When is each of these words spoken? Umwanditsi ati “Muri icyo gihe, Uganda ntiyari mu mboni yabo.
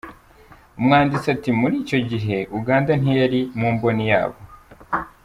Umwanditsi 0.79 1.27
ati 1.35 1.49
“Muri 1.59 1.75
icyo 1.83 1.99
gihe, 2.09 2.37
Uganda 2.57 2.91
ntiyari 3.01 3.41
mu 3.59 3.67
mboni 3.75 4.03
yabo. 4.11 4.37